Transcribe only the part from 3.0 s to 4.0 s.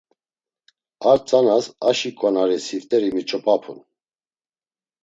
miç̌opapun.